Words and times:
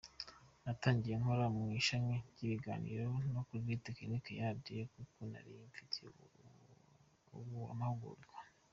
Natangiye 0.63 1.15
nkora 1.21 1.45
mu 1.55 1.63
ishami 1.79 2.15
ry’ibiganiro 2.31 3.05
no 3.33 3.41
kuri 3.47 3.81
technique 3.85 4.29
ya 4.39 4.47
radio 4.55 4.81
kuko 4.93 5.17
narinyifitiye 5.31 6.09
amahugurwa. 7.73 8.37